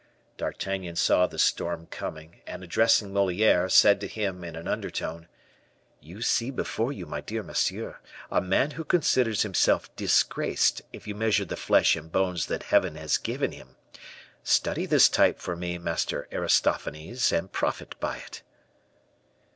[0.35, 5.27] D'Artagnan saw the storm coming, and addressing Moliere, said to him, in an undertone,
[5.99, 7.99] "You see before you, my dear monsieur,
[8.31, 12.95] a man who considers himself disgraced, if you measure the flesh and bones that Heaven
[12.95, 13.75] has given him;
[14.43, 18.41] study this type for me, Master Aristophanes, and profit by it."